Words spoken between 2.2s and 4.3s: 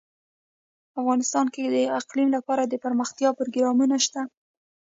لپاره دپرمختیا پروګرامونه شته.